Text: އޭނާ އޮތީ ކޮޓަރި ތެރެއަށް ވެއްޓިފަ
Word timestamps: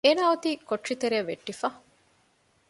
އޭނާ 0.05 0.21
އޮތީ 0.29 0.49
ކޮޓަރި 0.69 0.93
ތެރެއަށް 1.01 1.29
ވެއްޓިފަ 1.29 1.67